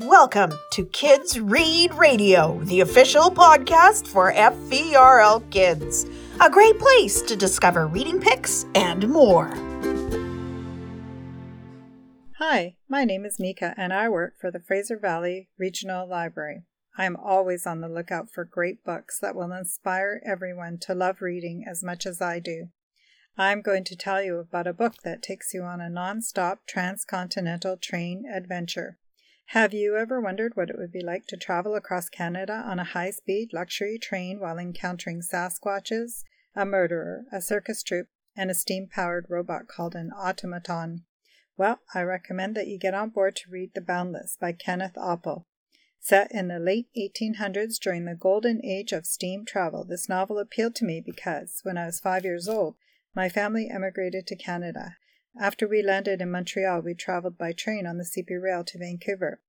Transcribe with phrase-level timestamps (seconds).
[0.00, 6.06] Welcome to Kids Read Radio, the official podcast for FVRL Kids.
[6.40, 9.50] A great place to discover reading picks and more.
[12.38, 16.62] Hi, my name is Mika and I work for the Fraser Valley Regional Library.
[16.96, 21.20] I am always on the lookout for great books that will inspire everyone to love
[21.20, 22.68] reading as much as I do.
[23.36, 27.76] I'm going to tell you about a book that takes you on a non-stop transcontinental
[27.76, 28.96] train adventure.
[29.50, 32.84] Have you ever wondered what it would be like to travel across Canada on a
[32.84, 36.22] high speed luxury train while encountering Sasquatches,
[36.54, 41.04] a murderer, a circus troupe, and a steam powered robot called an automaton?
[41.56, 45.46] Well, I recommend that you get on board to read The Boundless by Kenneth Oppel.
[45.98, 50.76] Set in the late 1800s during the golden age of steam travel, this novel appealed
[50.76, 52.76] to me because, when I was five years old,
[53.16, 54.94] my family emigrated to Canada,
[55.38, 59.40] after we landed in Montreal, we traveled by train on the CP Rail to Vancouver.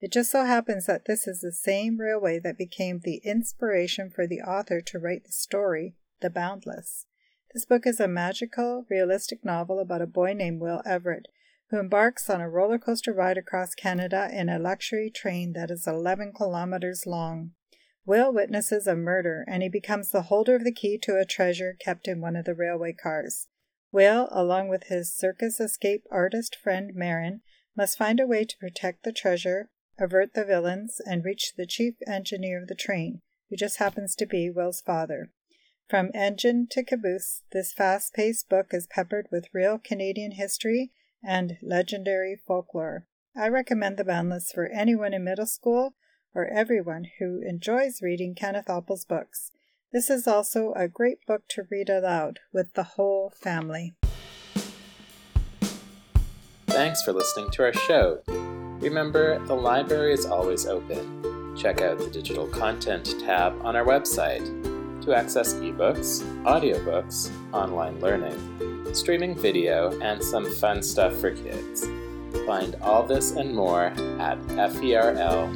[0.00, 4.26] It just so happens that this is the same railway that became the inspiration for
[4.26, 7.06] the author to write the story, The Boundless.
[7.52, 11.28] This book is a magical, realistic novel about a boy named Will Everett
[11.70, 15.86] who embarks on a roller coaster ride across Canada in a luxury train that is
[15.86, 17.50] 11 kilometers long.
[18.06, 21.76] Will witnesses a murder and he becomes the holder of the key to a treasure
[21.78, 23.48] kept in one of the railway cars.
[23.90, 27.40] Will, along with his circus escape artist friend Maren,
[27.76, 31.94] must find a way to protect the treasure, avert the villains, and reach the chief
[32.06, 35.30] engineer of the train, who just happens to be Will's father.
[35.88, 40.92] From engine to caboose, this fast paced book is peppered with real Canadian history
[41.24, 43.06] and legendary folklore.
[43.34, 45.94] I recommend The Boundless for anyone in middle school
[46.34, 49.50] or everyone who enjoys reading Kenneth Oppel's books.
[49.90, 53.94] This is also a great book to read aloud with the whole family.
[56.66, 58.20] Thanks for listening to our show.
[58.80, 61.56] Remember, the library is always open.
[61.56, 64.44] Check out the digital content tab on our website
[65.04, 71.86] to access ebooks, audiobooks, online learning, streaming video, and some fun stuff for kids.
[72.44, 73.86] Find all this and more
[74.20, 74.38] at
[74.70, 75.46] fvrl.ca.